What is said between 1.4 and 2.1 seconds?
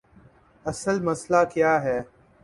کیا ہے؟